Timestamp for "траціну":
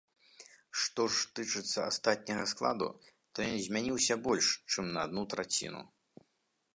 5.35-5.83